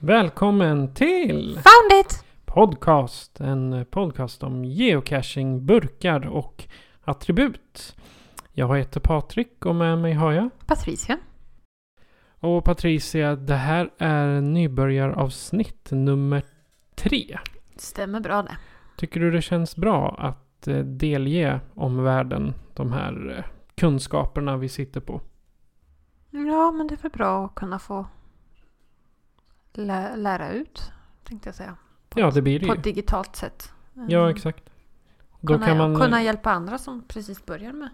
[0.00, 2.24] Välkommen till Found it!
[2.44, 3.40] Podcast.
[3.40, 6.64] En podcast om geocaching, burkar och
[7.04, 7.96] attribut.
[8.52, 10.50] Jag heter Patrik och med mig har jag.
[10.66, 11.18] Patricia.
[12.40, 16.42] Och Patricia, det här är nybörjaravsnitt nummer
[16.94, 17.38] tre.
[17.76, 18.56] Stämmer bra det.
[18.96, 25.00] Tycker du det känns bra att eh, delge omvärlden de här eh, kunskaperna vi sitter
[25.00, 25.20] på?
[26.30, 28.06] Ja, men det är väl bra att kunna få
[29.78, 30.82] lä- lära ut,
[31.24, 31.76] tänkte jag säga.
[32.08, 32.78] På, Ja, det blir det på ju.
[32.78, 33.72] ett digitalt sätt.
[34.08, 34.30] Ja, Mm.
[34.36, 34.64] exakt.
[35.40, 35.92] Då Kunna, kan man...
[35.92, 37.88] eh, kunna hjälpa andra som precis börjar med.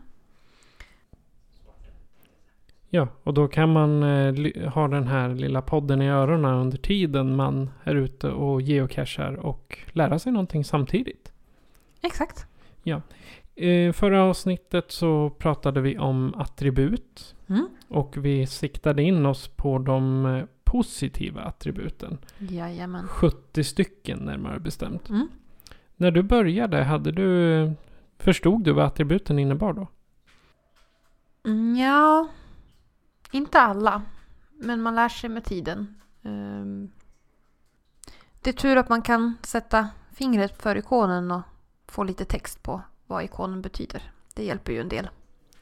[2.90, 7.36] Ja, och då kan man eh, ha den här lilla podden i öronen under tiden
[7.36, 11.32] man är ute och geocachar och lära sig någonting samtidigt.
[12.00, 12.46] Exakt.
[13.56, 17.68] I förra avsnittet så pratade vi om attribut Mm.
[17.88, 20.44] och vi siktade in oss på de eh,
[20.74, 22.18] positiva attributen.
[22.38, 23.08] Jajamän.
[23.08, 25.08] 70 stycken närmare bestämt.
[25.08, 25.28] Mm.
[25.96, 27.72] När du började, hade du...
[28.18, 29.88] Förstod du vad attributen innebar då?
[31.44, 32.28] Mm, Ja,
[33.30, 34.02] inte alla.
[34.52, 35.94] Men man lär sig med tiden.
[36.22, 36.90] Ehm,
[38.42, 41.42] Det är tur att man kan sätta fingret för ikonen och
[41.86, 44.02] få lite text på vad ikonen betyder.
[44.34, 45.08] Det hjälper ju en del.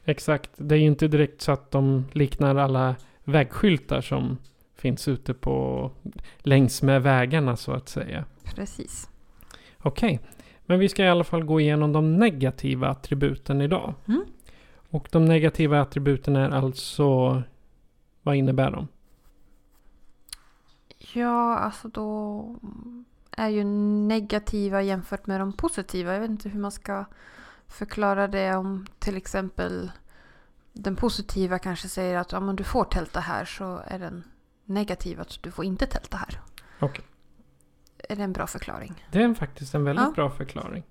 [0.03, 0.51] Exakt.
[0.57, 4.37] Det är ju inte direkt så att de liknar alla vägskyltar som
[4.83, 5.91] finns ute på
[6.37, 8.25] längs med vägarna så att säga.
[8.55, 9.09] Precis.
[9.77, 10.19] Okej,
[10.65, 13.93] men vi ska i alla fall gå igenom de negativa attributen idag.
[14.07, 14.23] Mm.
[14.89, 17.41] Och de negativa attributen är alltså...
[18.21, 18.87] Vad innebär de?
[21.13, 22.45] Ja, alltså då
[23.31, 26.13] är ju negativa jämfört med de positiva.
[26.13, 27.05] Jag vet inte hur man ska
[27.67, 29.91] förklara det om till exempel
[30.73, 34.23] den positiva kanske säger att ja, men du får tälta här så är den
[34.65, 36.39] negativa att du får inte tälta här.
[36.79, 37.05] Okej.
[38.09, 38.93] Är det en bra förklaring?
[39.11, 40.11] Det är faktiskt en väldigt Ja.
[40.15, 40.83] bra förklaring.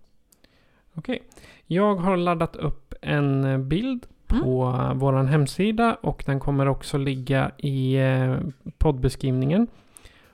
[0.94, 1.22] Okej.
[1.66, 4.98] Jag har laddat upp en bild på mm.
[4.98, 8.36] vår hemsida och den kommer också ligga i eh,
[8.78, 9.66] poddbeskrivningen.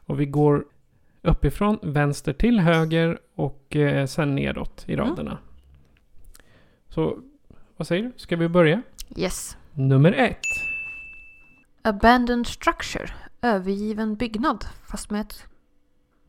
[0.06, 0.64] Och vi går
[1.22, 5.06] uppifrån vänster till höger och eh, sen nedåt i Mm.
[5.06, 5.38] raderna.
[6.88, 7.18] Så
[7.76, 8.12] vad säger du?
[8.16, 8.82] Ska vi börja?
[9.16, 9.56] Yes.
[9.72, 10.40] Nummer ett.
[11.82, 13.10] Abandoned structure.
[13.42, 15.44] Övergiven byggnad fast med ett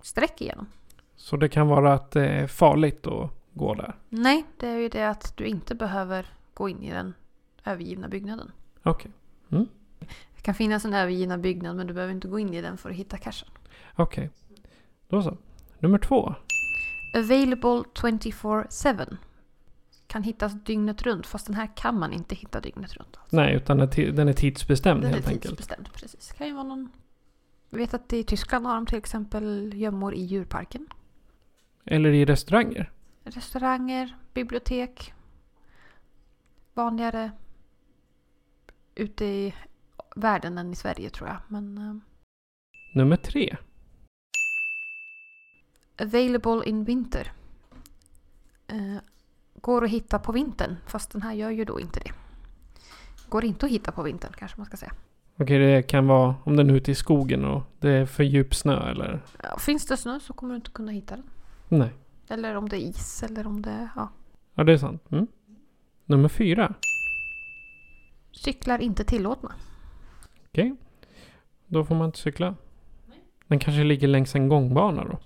[0.01, 0.67] streck igenom.
[1.15, 3.95] Så det kan vara att det är farligt att gå där.
[4.09, 7.13] Nej, det är ju det att du inte behöver gå in i den
[7.65, 8.51] övergivna byggnaden.
[8.83, 9.11] Okej.
[10.35, 12.89] Det kan finnas en övergivna byggnad men du behöver inte gå in i den för
[12.89, 13.49] att hitta cashen.
[13.95, 14.29] Okej.
[15.07, 15.37] Då så.
[15.79, 16.35] Nummer två.
[17.15, 19.17] Available 24-7.
[20.09, 23.17] Kan hittas dygnet runt fast den här kan man inte hitta dygnet runt.
[23.17, 23.35] Alltså.
[23.35, 25.43] Nej, utan den är den är tidsbestämd Den är helt enkelt.
[25.57, 26.31] tidsbestämd, precis.
[26.31, 26.91] Kan ju vara någon...
[27.69, 30.87] Jag vet att i Tyskland har de till exempel gömmor i djurparken.
[31.85, 32.91] Eller i restauranger.
[33.23, 35.13] Restauranger, bibliotek.
[36.73, 37.31] Vanligare
[38.95, 39.53] ute i
[40.15, 41.37] världen än i Sverige tror jag.
[41.47, 41.95] Men eh,
[42.95, 43.57] Nummer tre.
[46.01, 47.31] available in winter.
[48.67, 48.97] Eh,
[49.61, 52.11] går att hitta på vintern fast den här gör ju då inte det.
[53.29, 54.91] Går inte att hitta på vintern kanske man ska säga.
[55.37, 58.55] Okej, det kan vara om den är ute i skogen och det är för djup
[58.55, 59.21] snö eller?
[59.43, 61.25] Ja, finns det snö så kommer du inte kunna hitta den.
[61.67, 61.89] Nej.
[62.29, 63.89] Eller om det är is eller om det...
[63.95, 64.09] Ja.
[64.53, 65.03] Ja, det är sant.
[65.11, 65.27] Mm.
[66.05, 66.73] Nummer fyra.
[68.31, 69.51] Cyklar inte tillåtna.
[70.47, 70.75] Okej.
[71.67, 72.55] Då får man inte cykla.
[73.47, 75.19] Den kanske ligger längs en gångbana då.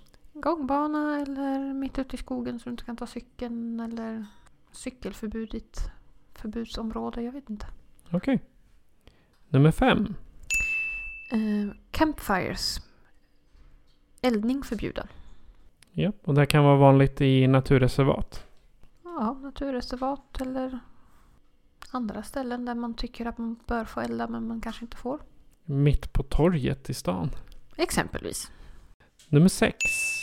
[0.44, 4.26] Gångbana eller mitt ute i skogen så du inte kan ta cykeln eller
[4.72, 5.90] cykelförbud i ett
[6.34, 7.22] förbudsområde.
[7.22, 7.66] Jag vet inte.
[8.10, 8.42] Okej.
[9.48, 10.14] Nummer fem.
[11.32, 12.80] Eh, campfires.
[14.20, 15.06] eldning förbjuden.
[15.92, 18.46] Ja, och det kan vara vanligt i naturreservat.
[19.04, 20.78] Ja, naturreservat eller
[21.90, 25.20] andra ställen där man tycker att man bör få elda men man kanske inte får.
[25.64, 27.30] Mitt på torget i stan.
[27.76, 28.50] Exempelvis.
[29.28, 30.13] Nummer sex.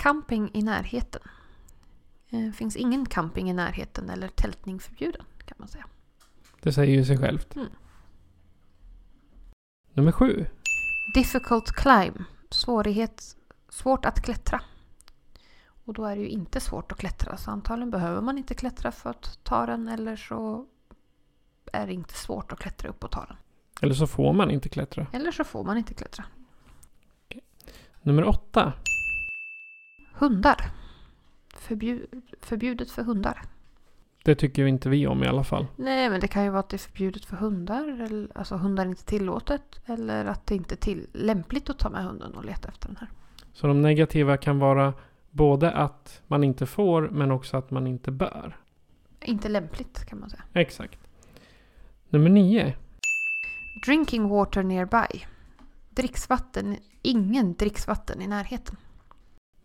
[0.00, 1.22] Camping i närheten.
[2.30, 5.86] Det finns ingen camping i närheten eller tältning förbjuden kan man säga.
[6.60, 7.56] Det säger ju sig självt.
[7.56, 7.68] Mm.
[9.92, 10.46] Nummer sju.
[11.14, 12.24] Difficult climb.
[12.50, 13.36] Svårighet,
[13.68, 14.60] svårt att klättra.
[15.84, 18.92] Och då är det ju inte svårt att klättra så antagligen behöver man inte klättra
[18.92, 20.66] för att ta den eller så
[21.72, 23.36] är det inte svårt att klättra upp och ta den.
[23.82, 25.06] Eller så får man inte klättra.
[25.12, 26.24] Eller så får man inte klättra.
[28.02, 28.72] Nummer åtta.
[30.20, 30.70] Hundar.
[31.54, 32.06] Förbjud,
[32.40, 33.42] förbjudet för hundar.
[34.24, 35.66] Det tycker inte vi om i alla fall.
[35.76, 37.88] Nej, men det kan ju vara att det är förbjudet för hundar.
[37.88, 39.80] Eller, alltså hundar är inte tillåtet.
[39.86, 42.96] Eller att det inte är till, lämpligt att ta med hunden och leta efter den
[42.96, 43.08] här.
[43.52, 44.94] Så de negativa kan vara
[45.30, 48.56] både att man inte får men också att man inte bör.
[49.24, 50.42] Inte lämpligt kan man säga.
[50.52, 50.98] Exakt.
[52.08, 52.76] Nummer nio.
[53.86, 55.24] Drinking water nearby.
[55.90, 56.76] Dricksvatten.
[57.02, 58.76] Ingen dricksvatten i närheten.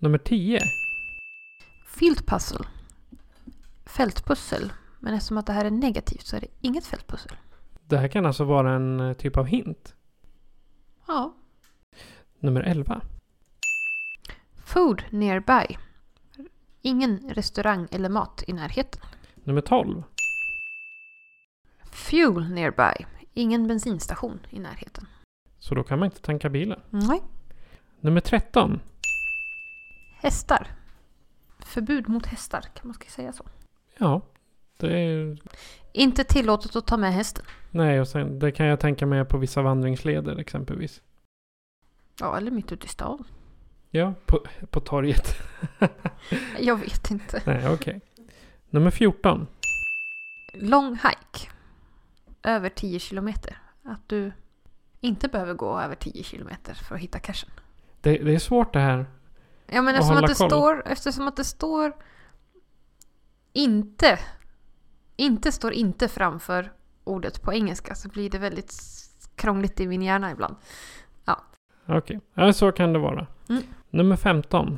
[0.05, 0.59] Nummer tio.
[1.85, 2.65] Field puzzle.
[3.85, 4.73] Fältpussel.
[4.99, 7.31] Men eftersom att det här är negativt så är det inget fältpussel.
[7.87, 9.95] Det här kan alltså vara en eh, typ av hint.
[11.07, 11.33] Ja.
[12.39, 13.01] Nummer elva.
[14.65, 15.77] Food nearby.
[16.81, 19.01] Ingen restaurang eller mat i närheten.
[19.35, 20.03] Nummer tolv.
[21.91, 23.05] Fuel nearby.
[23.33, 25.07] Ingen bensinstation i närheten.
[25.59, 26.79] Så då kan man inte tanka bilen.
[26.89, 27.21] Nej.
[27.99, 28.79] Nummer tretton.
[30.25, 30.67] Hästar.
[31.59, 33.45] Förbud mot hästar, kan man ska säga så.
[33.97, 34.21] Ja.
[34.77, 35.37] Det är...
[35.91, 37.45] Inte tillåtet att ta med hästen.
[37.71, 41.01] Nej, och sen, det kan jag tänka mig på vissa vandringsleder exempelvis.
[42.19, 43.23] Ja, eller mitt ute i stan.
[43.89, 45.35] Ja, på, på torget.
[46.59, 47.41] Jag vet inte.
[47.45, 48.01] Nej, okej.
[48.69, 49.47] Nummer 14.
[50.53, 51.51] Lång hike.
[52.43, 53.57] Över 10 kilometer.
[53.83, 54.31] Att du
[55.01, 57.49] inte behöver gå över 10 kilometer för att hitta cashen.
[58.01, 59.05] Det, det är svårt det här.
[59.67, 60.49] Ja, men eftersom att, det koll.
[60.49, 61.95] står, eftersom att det står
[63.53, 64.19] inte,
[65.15, 66.71] inte står inte framför
[67.03, 68.73] ordet på engelska så blir det väldigt
[69.35, 70.55] krångligt i min hjärna ibland.
[71.87, 73.27] Okej, ja, så kan det vara.
[73.49, 73.63] Mm.
[73.89, 74.77] Nummer 15.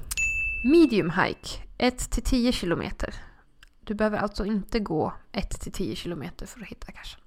[0.63, 3.13] Medium hike, 1-10 kilometer.
[3.79, 7.21] Du behöver alltså inte gå 1-10 kilometer för att hitta cashen.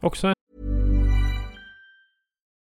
[0.00, 0.34] Också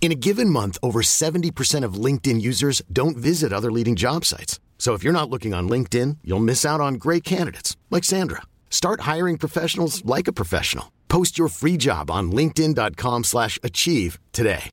[0.00, 4.58] In a given month, over 70% of LinkedIn users don't visit other leading job sites.
[4.78, 8.40] So if you're not looking on LinkedIn, you'll miss out on great candidates like Sandra.
[8.70, 10.84] Start hiring professionals like a professional.
[11.08, 14.70] Post your free job on linkedin.com/achieve slash achieve today.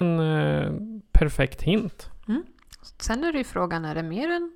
[0.00, 0.72] en eh,
[1.12, 2.10] perfekt hint.
[3.00, 4.52] Sen är det ju frågan, är det mer än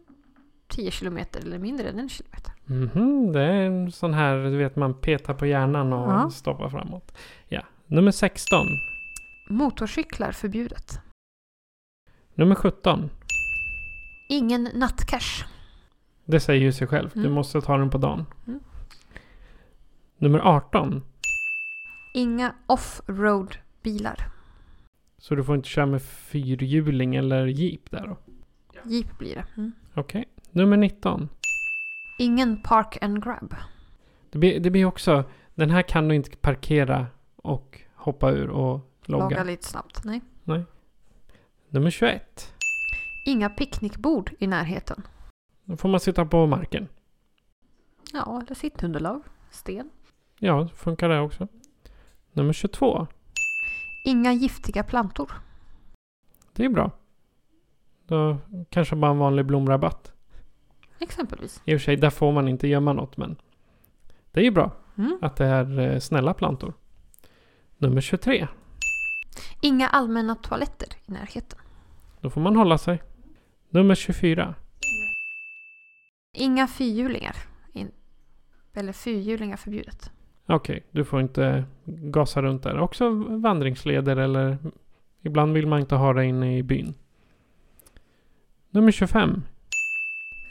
[0.68, 2.52] 10 kilometer eller mindre än en kilometer?
[2.66, 6.30] Mhm, det är en sån här, du vet man petar på hjärnan och Ja.
[6.30, 7.12] stoppar framåt.
[7.48, 7.62] Ja.
[7.92, 8.66] Nummer 16.
[9.48, 11.00] Motorcyklar förbjudet.
[12.34, 13.10] Nummer 17.
[14.28, 15.44] Ingen nattcash.
[16.24, 17.10] Det säger ju sig själv.
[17.14, 17.32] Du Mm.
[17.32, 18.26] måste ta den på dagen.
[18.46, 18.60] Mm.
[20.18, 21.02] Nummer 18.
[22.14, 24.28] Inga off-road bilar.
[25.18, 28.16] Så du får inte köra med fyrhjuling eller jeep där då.
[28.90, 29.44] Jeep blir det.
[29.56, 29.72] Mm.
[29.94, 30.24] Okej.
[30.50, 31.28] Nummer 19.
[32.18, 33.54] Ingen park and grab.
[34.30, 37.06] Det blir, det blir också, den här kan du inte parkera
[37.36, 39.24] och hoppa ur och logga.
[39.24, 40.04] Laga lite snabbt.
[40.04, 40.20] Nej.
[41.68, 42.52] Nummer 21.
[43.26, 45.02] Inga picknickbord i närheten.
[45.64, 46.88] Då får man sitta på marken.
[48.12, 49.22] Ja, eller sittunderlag.
[49.50, 49.90] Sten.
[50.38, 51.48] Ja, funkar det också.
[52.32, 53.06] Nummer 22.
[54.06, 55.32] Inga giftiga plantor.
[56.52, 56.90] Det är bra.
[58.06, 58.36] Då
[58.70, 60.12] kanske bara en vanlig blomrabatt.
[60.98, 61.62] Exempelvis.
[61.64, 63.36] I och för sig, där får man inte gömma något men
[64.30, 65.18] det är ju bra Mm.
[65.22, 66.72] att det är eh, snälla plantor.
[67.82, 68.48] Nummer 23.
[69.60, 71.58] Inga allmänna toaletter i närheten.
[72.20, 73.02] Då får man hålla sig.
[73.70, 74.54] Nummer 24.
[76.36, 77.36] Inga fyrhjulingar.
[77.72, 77.92] In,
[78.72, 80.10] eller fyrhjulingar förbjudet.
[80.46, 82.78] Okej, du får inte gasa runt där.
[82.78, 84.58] Också vandringsleder eller
[85.22, 86.94] ibland vill man inte ha det inne i byn.
[88.70, 89.42] Nummer 25.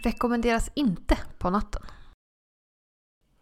[0.04, 1.82] Rekommenderas inte på natten.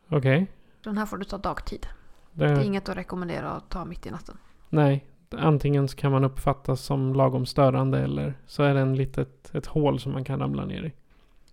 [0.09, 0.47] Okej.
[0.83, 1.87] Den här får du ta dagtid.
[2.31, 4.37] Det- Det är inget att rekommendera att ta mitt i natten.
[4.69, 5.05] Nej,
[5.37, 9.65] antingen så kan man uppfattas som lagom störande eller så är det en litet ett
[9.65, 10.93] hål som man kan ramla ner i.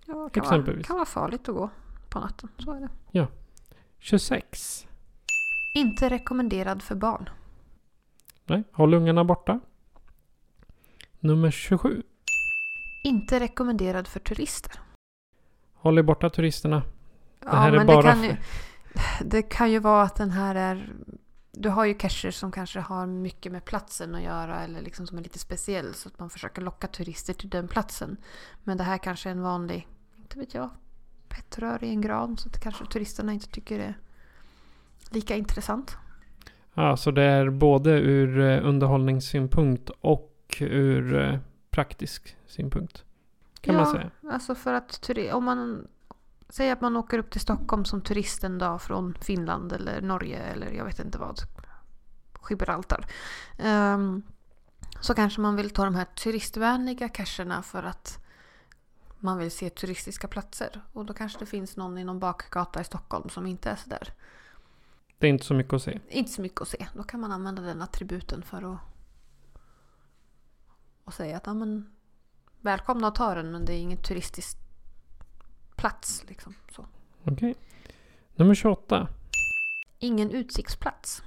[0.07, 1.71] Ja, kan, vara, kan vara farligt att gå
[2.09, 2.49] på natten.
[2.59, 2.81] Så är
[3.13, 3.29] det.
[3.99, 4.87] 26.
[5.75, 7.29] Inte rekommenderad för barn.
[8.45, 9.61] Nej, håll ungarna borta.
[11.21, 12.03] Nummer 27.
[13.05, 14.73] Inte rekommenderad för turister.
[15.75, 16.83] Håll er borta turisterna.
[17.45, 18.37] Ja, här är bara det, kan för- ju,
[19.21, 20.93] det kan ju vara att den här är...
[21.53, 25.19] Du har ju cacher som kanske har mycket med platsen att göra eller liksom som
[25.19, 28.17] är lite speciell så att man försöker locka turister till den platsen.
[28.65, 30.71] Men det här kanske är en vanlig, inte vet jag,
[31.29, 33.95] pettrör i en gran så att kanske turisterna inte tycker det är
[35.11, 35.97] lika intressant.
[36.75, 41.39] Ja, så det är både ur eh, underhållningssynpunkt och ur eh,
[41.71, 43.05] praktisk synpunkt.
[43.61, 43.93] Kan man Ja.
[43.93, 44.11] säga.
[44.33, 45.89] Alltså för att om man
[46.49, 50.39] säger att man åker upp till Stockholm som turist en dag från Finland eller Norge
[50.39, 51.41] eller jag vet inte vad.
[52.51, 53.07] Gibraltar.
[53.59, 54.23] Ehm,
[55.01, 58.25] så kanske man vill ta de här turistvänliga cacherna för att
[59.19, 60.85] man vill se turistiska platser.
[60.93, 64.13] Och då kanske det finns någon i någon bakgata i Stockholm som inte är sådär.
[65.19, 66.01] Det är inte så mycket att se.
[66.09, 66.87] Inte så mycket att se.
[66.95, 68.79] Då kan man använda den attributen för att
[71.05, 71.93] och säga att ja, men,
[72.61, 74.59] välkomna att ta den men det är ingen turistisk
[75.77, 76.25] plats.
[76.29, 76.55] Liksom.
[76.73, 76.87] Så.
[77.25, 77.55] Okej.
[78.35, 79.09] Nummer 28.
[79.99, 81.23] Ingen utsiktsplats.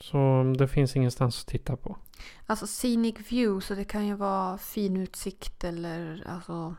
[0.00, 1.96] Så det finns ingenstans att titta på.
[2.46, 6.74] Alltså scenic view så det kan ju vara fin utsikt eller alltså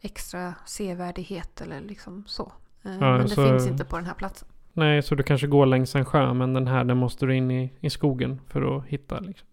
[0.00, 2.52] extra sevärdighet eller liksom så.
[2.82, 4.48] Eh, men det så- finns inte på den här platsen.
[4.72, 7.50] Nej, så du kanske går längs en sjö men den här den måste du in
[7.50, 9.20] i, i skogen för att hitta.
[9.20, 9.48] Liksom.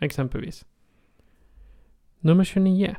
[0.00, 0.64] Exempelvis.
[2.20, 2.96] Nummer 29.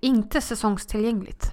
[0.00, 1.52] Inte säsongstillgängligt.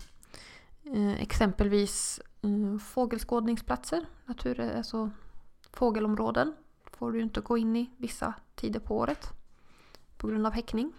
[0.84, 5.12] Eh, exempelvis eh, fågelskådningsplatser, natur, alltså
[5.74, 6.54] fågelområden.
[6.92, 9.28] Får du inte gå in i vissa tider på året.
[10.18, 10.94] På grund av häckning.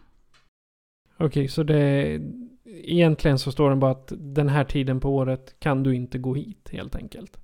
[1.16, 2.20] Okej, så det...
[2.64, 6.34] Egentligen så står det bara att den här tiden på året kan du inte gå
[6.34, 7.40] hit helt enkelt.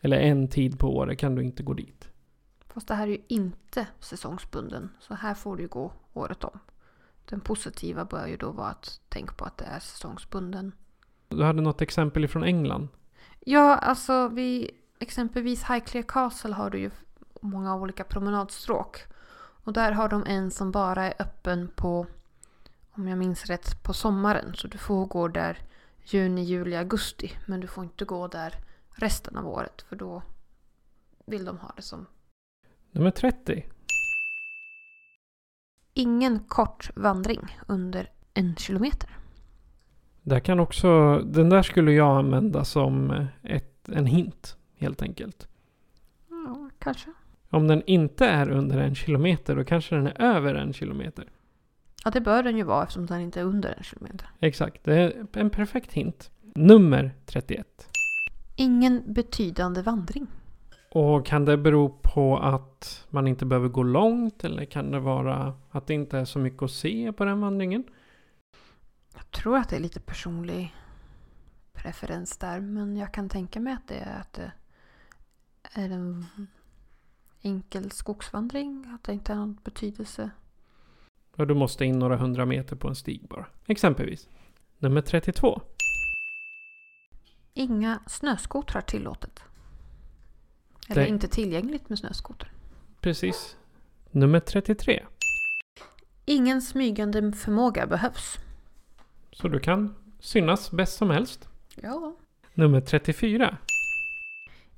[0.00, 2.08] Eller en tid på året kan du inte gå dit.
[2.66, 4.90] Fast det här är ju inte säsongsbunden.
[5.00, 6.58] Så här får du gå året om.
[7.24, 10.72] Den positiva bör ju då vara att tänk på att det är säsongsbunden.
[11.28, 12.88] Du hade något exempel ifrån England.
[13.40, 16.90] Ja, alltså vid exempelvis Highclere Castle har du ju
[17.40, 19.04] många olika promenadstråk.
[19.64, 22.06] Och där har de en som bara är öppen på,
[22.90, 24.54] om jag minns rätt, på sommaren.
[24.54, 25.58] Så du får gå där
[26.04, 27.32] juni, juli, augusti.
[27.46, 28.54] Men du får inte gå där
[28.90, 29.82] resten av året.
[29.88, 30.22] För då
[31.26, 32.06] vill de ha det som
[32.90, 33.64] Nummer 30.
[35.94, 39.10] Ingen kort vandring under en kilometer.
[40.22, 41.18] Där kan också...
[41.18, 45.48] Den där skulle jag använda som ett, en hint helt enkelt.
[46.28, 47.10] Ja, kanske.
[47.50, 51.28] Om den inte är under en kilometer då kanske den är över en kilometer.
[52.04, 54.28] Ja, det bör den ju vara eftersom den inte är under en kilometer.
[54.40, 56.30] Exakt, det är en perfekt hint.
[56.54, 57.88] Nummer 31.
[58.56, 60.26] Ingen betydande vandring.
[60.94, 65.54] Och kan det bero på att man inte behöver gå långt eller kan det vara
[65.70, 67.84] att det inte är så mycket att se på den vandringen?
[69.14, 70.74] Jag tror att det är lite personlig
[71.72, 72.60] preferens där.
[72.60, 74.52] Men jag kan tänka mig att det är att det
[75.72, 76.26] är en
[77.42, 78.86] enkel skogsvandring.
[78.94, 80.30] Att det inte har någon betydelse.
[81.36, 83.46] Och du måste in några hundra meter på en stig bara.
[83.66, 84.28] Exempelvis.
[84.78, 85.60] Nummer 32.
[87.54, 89.44] Inga snöskotrar tillåtet.
[90.88, 92.52] Eller Det- inte tillgängligt med snöskoter.
[93.00, 93.56] Precis.
[94.10, 95.02] Nummer 33.
[96.24, 98.38] Ingen smygande förmåga behövs.
[99.32, 101.48] Så du kan synas bäst som helst.
[101.82, 102.16] Ja.
[102.54, 103.58] Nummer 34.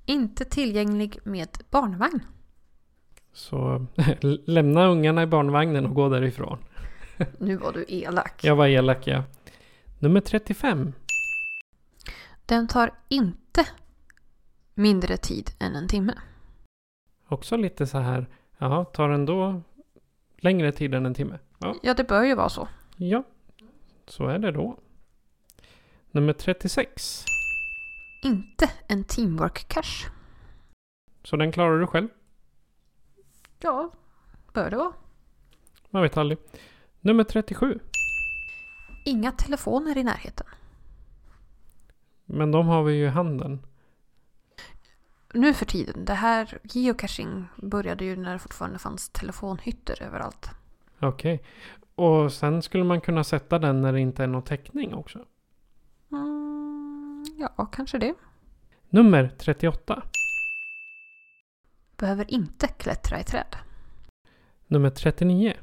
[0.06, 2.20] Inte tillgänglig med barnvagn.
[3.32, 3.86] Så
[4.46, 6.58] lämna ungarna i barnvagnen och gå därifrån.
[7.38, 8.44] Nu var du elak.
[8.44, 9.22] Jag var elak ja.
[9.98, 10.92] Nummer 35.
[12.46, 13.66] Den tar inte
[14.76, 16.14] mindre tid än en timme.
[17.28, 18.26] Också lite så här.
[18.58, 19.62] Jaha, tar den då
[20.36, 21.38] längre tid än en timme?
[21.58, 22.68] Ja, Ja, det bör ju vara så.
[22.96, 23.22] ja.
[24.08, 24.78] Så är det då.
[26.10, 27.24] Nummer 36.
[28.24, 30.10] Inte en teamwork cache.
[31.24, 32.08] Så den klarar du själv.
[33.60, 33.90] Ja,
[34.52, 34.92] bör det vara.
[35.90, 36.38] Man vet aldrig.
[37.00, 37.78] Nummer 37.
[39.04, 40.46] Inga telefoner i närheten.
[42.24, 43.66] Men de har vi ju i handen.
[45.34, 50.50] Nu för tiden, det här geocaching började ju när det fortfarande fanns telefonhytter överallt.
[51.00, 51.42] Okej.
[51.94, 55.24] Och sen skulle man kunna sätta den när det inte är någon täckning också.
[56.12, 58.14] Mm, ja, kanske det.
[58.90, 60.02] Nummer 38.
[61.96, 63.56] Behöver inte klättra i träd.
[64.66, 65.54] Nummer 39.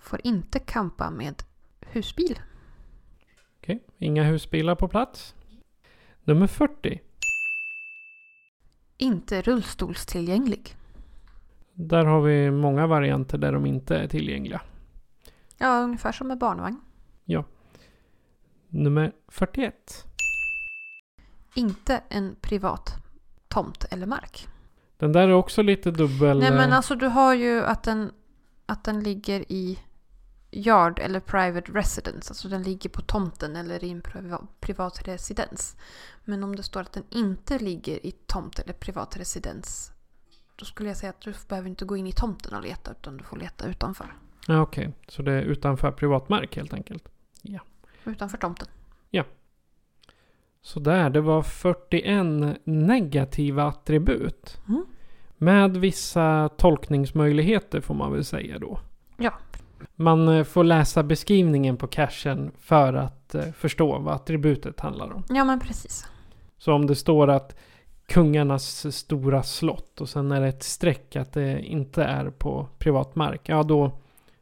[0.00, 1.42] Får inte kampa med
[1.80, 2.38] husbil.
[3.60, 3.82] Okej.
[3.98, 5.34] Inga husbilar på plats.
[6.24, 7.00] Nummer 40.
[8.96, 10.76] Inte rullstolstillgänglig.
[11.72, 14.60] Där har vi många varianter där de inte är tillgängliga.
[15.58, 16.80] Ja, ungefär som med barnvagn.
[18.74, 20.04] Nummer 41.
[21.54, 22.94] Inte en privat
[23.48, 24.48] tomt eller mark.
[24.96, 26.38] Den där är också lite dubbel.
[26.38, 28.12] Nej men eh, alltså du har ju att den,
[28.66, 29.78] att den ligger i
[30.56, 32.30] yard eller private residence.
[32.30, 35.76] Alltså den ligger på tomten eller i en priva- privat residens.
[36.24, 39.92] Men om det står att den inte ligger i tomt eller privat residens.
[40.56, 43.16] Då skulle jag säga att du behöver inte gå in i tomten och leta utan
[43.16, 44.06] du får leta utanför.
[44.46, 47.08] Ja, Okej, så det är utanför privatmark helt enkelt.
[48.04, 48.68] Utanför tomten.
[50.62, 54.60] Så där, det var 41 negativa attribut.
[54.68, 54.84] Mm.
[55.36, 58.80] Med vissa tolkningsmöjligheter får man väl säga då.
[59.96, 65.24] Man eh, får läsa beskrivningen på cachen för att eh, förstå vad attributet handlar om.
[65.28, 66.06] Ja men precis.
[66.58, 67.56] Så om det står att
[68.06, 73.14] kungarnas stora slott och sen är det ett streck att det inte är på privat
[73.14, 73.40] mark.
[73.44, 73.98] Ja då,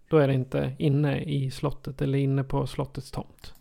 [0.09, 3.55] då är det inte inne i slottet eller inne på slottets tomt.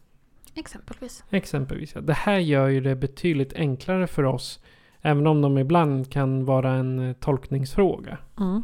[0.55, 1.23] Exempelvis.
[1.29, 1.95] Exempelvis.
[1.95, 2.01] Ja.
[2.01, 4.59] Det här gör ju det betydligt enklare för oss.
[5.01, 8.17] Även om de ibland kan vara en eh, tolkningsfråga.
[8.39, 8.63] Mm.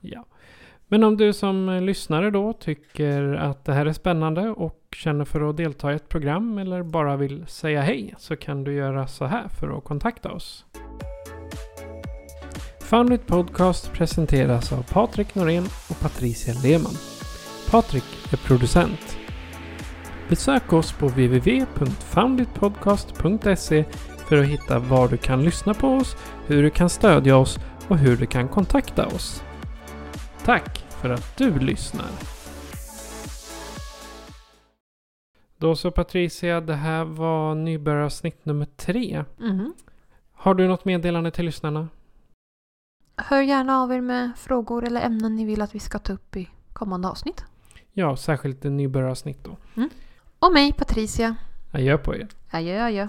[0.00, 0.24] Ja.
[0.88, 5.50] Men om du som lyssnare då tycker att det här är spännande och känner för
[5.50, 9.24] att delta i ett program eller bara vill säga hej så kan du göra så
[9.24, 10.64] här för att kontakta oss.
[12.80, 16.94] Foundit Podcast presenteras av Patrik Norén och Patricia Lehmann.
[17.70, 19.18] Patrik är producent.
[20.28, 23.84] Besök oss på www.founditpodcast.se
[24.28, 27.98] för att hitta var du kan lyssna på oss, hur du kan stödja oss och
[27.98, 29.42] hur du kan kontakta oss.
[30.46, 32.10] Tack för att du lyssnar.
[35.56, 39.24] Då så Patricia, det här var nybörjaravsnitt nummer tre.
[39.38, 39.74] Mhm.
[40.32, 41.88] Har du något meddelande till lyssnarna?
[43.16, 46.36] Hör gärna av er med frågor eller ämnen ni vill att vi ska ta upp
[46.36, 47.44] i kommande avsnitt.
[47.92, 49.56] Ja, särskilt nybörjaravsnitt då.
[50.38, 51.36] Och mig, Patricia.
[51.72, 52.28] Adjö på er.
[52.50, 53.08] Adjö, adjö.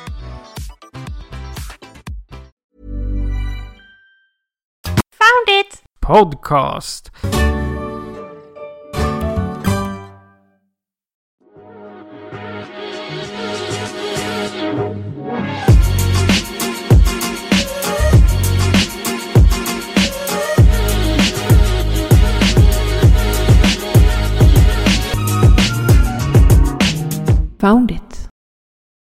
[6.01, 7.40] Podcast!